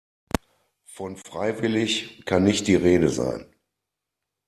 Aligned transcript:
Von 0.87 1.15
freiwillig 1.15 2.25
kann 2.25 2.43
nicht 2.43 2.65
die 2.65 2.73
Rede 2.73 3.09
sein. 3.09 3.53